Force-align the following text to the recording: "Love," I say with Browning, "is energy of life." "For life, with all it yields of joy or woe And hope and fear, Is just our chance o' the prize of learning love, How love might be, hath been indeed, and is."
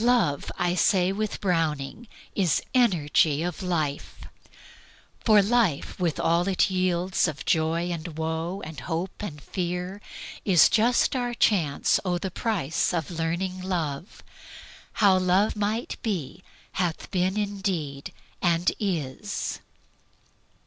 "Love," 0.00 0.52
I 0.58 0.74
say 0.74 1.12
with 1.12 1.40
Browning, 1.40 2.08
"is 2.34 2.60
energy 2.74 3.42
of 3.42 3.62
life." 3.62 4.20
"For 5.24 5.40
life, 5.40 5.98
with 5.98 6.20
all 6.20 6.46
it 6.46 6.68
yields 6.70 7.26
of 7.26 7.46
joy 7.46 7.90
or 7.92 8.10
woe 8.12 8.60
And 8.66 8.80
hope 8.80 9.22
and 9.22 9.40
fear, 9.42 10.02
Is 10.44 10.68
just 10.68 11.16
our 11.16 11.32
chance 11.32 11.98
o' 12.04 12.18
the 12.18 12.30
prize 12.30 12.92
of 12.92 13.10
learning 13.10 13.62
love, 13.62 14.22
How 15.00 15.16
love 15.16 15.56
might 15.56 15.96
be, 16.02 16.42
hath 16.72 17.10
been 17.10 17.38
indeed, 17.38 18.12
and 18.42 18.70
is." 18.78 19.60